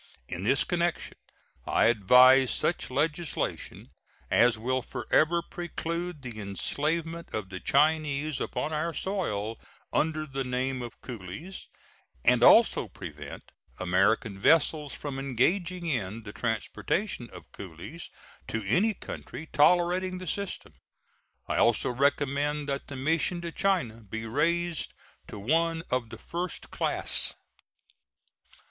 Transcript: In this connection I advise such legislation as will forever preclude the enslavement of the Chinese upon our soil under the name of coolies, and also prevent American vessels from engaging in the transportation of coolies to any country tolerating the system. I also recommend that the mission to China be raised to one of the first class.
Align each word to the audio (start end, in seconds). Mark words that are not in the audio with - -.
In 0.27 0.45
this 0.45 0.63
connection 0.63 1.15
I 1.67 1.85
advise 1.85 2.49
such 2.49 2.89
legislation 2.89 3.91
as 4.31 4.57
will 4.57 4.81
forever 4.81 5.43
preclude 5.43 6.23
the 6.23 6.39
enslavement 6.39 7.31
of 7.35 7.49
the 7.49 7.59
Chinese 7.59 8.41
upon 8.41 8.73
our 8.73 8.95
soil 8.95 9.59
under 9.93 10.25
the 10.25 10.43
name 10.43 10.81
of 10.81 10.99
coolies, 11.01 11.67
and 12.25 12.41
also 12.41 12.87
prevent 12.87 13.51
American 13.77 14.39
vessels 14.39 14.95
from 14.95 15.19
engaging 15.19 15.85
in 15.85 16.23
the 16.23 16.33
transportation 16.33 17.29
of 17.29 17.51
coolies 17.51 18.09
to 18.47 18.65
any 18.65 18.95
country 18.95 19.45
tolerating 19.53 20.17
the 20.17 20.25
system. 20.25 20.73
I 21.47 21.57
also 21.57 21.91
recommend 21.91 22.67
that 22.69 22.87
the 22.87 22.95
mission 22.95 23.39
to 23.41 23.51
China 23.51 23.97
be 24.01 24.25
raised 24.25 24.95
to 25.27 25.37
one 25.37 25.83
of 25.91 26.09
the 26.09 26.17
first 26.17 26.71
class. 26.71 27.35